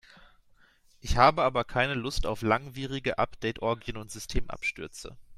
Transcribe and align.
Ich 0.99 1.17
habe 1.17 1.43
aber 1.43 1.63
keine 1.63 1.93
Lust 1.93 2.25
auf 2.25 2.41
langwierige 2.41 3.19
Update-Orgien 3.19 3.97
und 3.97 4.09
Systemabstürze. 4.09 5.15